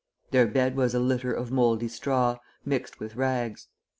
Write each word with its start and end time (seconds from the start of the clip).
Their 0.31 0.47
bed 0.47 0.75
was 0.75 0.95
a 0.95 0.99
litter 0.99 1.31
of 1.31 1.51
mouldy 1.51 1.87
straw, 1.87 2.39
mixed 2.65 2.99
with 2.99 3.15
rags. 3.15 3.67